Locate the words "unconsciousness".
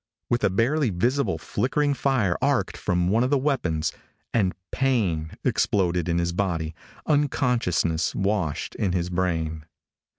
7.05-8.15